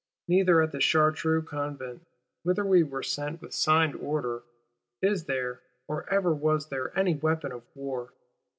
[0.27, 2.07] Neither at the Chartreux Convent,
[2.41, 4.41] whither we were sent with signed order,
[4.99, 8.11] is there or ever was there any weapon of war.